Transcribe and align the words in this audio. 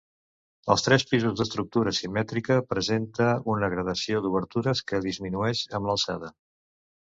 Els 0.75 0.83
tres 0.85 1.03
pisos 1.11 1.35
d'estructura 1.41 1.93
simètrica 1.97 2.57
presenta 2.73 3.29
una 3.55 3.71
gradació 3.75 4.25
d'obertures 4.25 4.85
que 4.91 5.05
disminueix 5.07 5.65
amb 5.81 5.93
l'alçada. 5.93 6.35